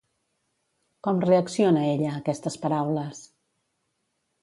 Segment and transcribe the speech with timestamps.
[1.09, 3.25] Com reacciona ell a aquestes paraules?